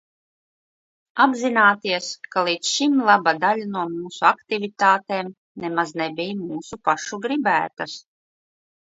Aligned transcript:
Apzināties, 1.23 2.05
ka 2.35 2.41
līdz 2.47 2.71
šim 2.77 2.95
laba 3.09 3.33
daļa 3.43 3.67
no 3.73 3.83
mūsu 3.91 4.25
aktivitātēm 4.29 5.29
nemaz 5.65 5.93
nebija 6.01 6.39
mūsu 6.39 6.81
pašu 6.89 7.21
gribētas. 7.27 7.99